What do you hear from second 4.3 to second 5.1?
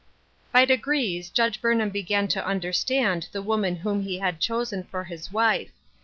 chosen for